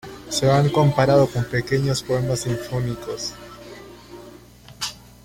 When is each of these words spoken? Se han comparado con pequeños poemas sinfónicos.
Se 0.29 0.49
han 0.49 0.69
comparado 0.69 1.27
con 1.27 1.43
pequeños 1.45 2.01
poemas 2.01 2.39
sinfónicos. 2.39 3.33